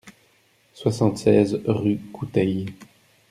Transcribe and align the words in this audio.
soixante-seize 0.73 1.61
rue 1.67 1.99
Coutey 2.11 2.65